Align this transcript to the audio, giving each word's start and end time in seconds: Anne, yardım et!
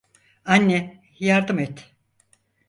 Anne, 0.45 1.01
yardım 1.19 1.59
et! 1.59 1.93